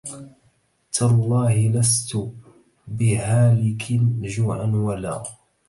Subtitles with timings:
[0.91, 2.17] تالله لست
[2.87, 3.93] بهالك
[4.23, 5.23] جوعا ولا